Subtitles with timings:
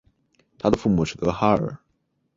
[0.57, 1.77] 她的父亲是德哈尔。